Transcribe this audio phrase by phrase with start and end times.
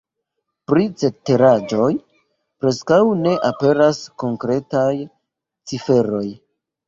[0.69, 1.89] Pri ceteraĵoj
[2.63, 4.89] preskaŭ ne aperas konkretaj
[5.73, 6.27] ciferoj.